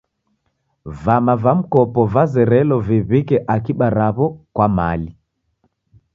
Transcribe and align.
Vama 1.01 1.35
va 1.43 1.53
mikopo 1.59 2.05
vazerelo 2.15 2.79
viw'ike 2.89 3.43
akiba 3.57 3.93
ra'wo 3.99 4.31
kwa 4.55 4.67
mali. 4.81 5.09